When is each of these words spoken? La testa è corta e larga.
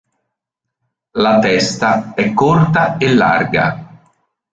La 1.11 1.37
testa 1.39 2.15
è 2.15 2.33
corta 2.33 2.97
e 2.97 3.13
larga. 3.13 3.99